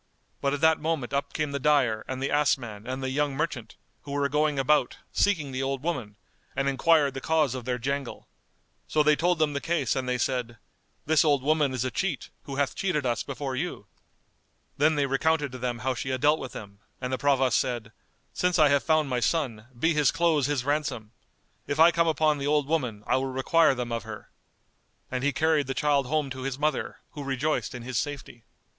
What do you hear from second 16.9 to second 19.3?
and the Provost said, "Since I have found my